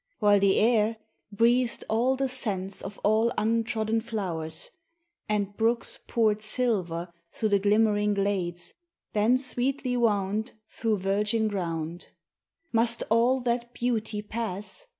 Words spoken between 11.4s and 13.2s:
ground. Must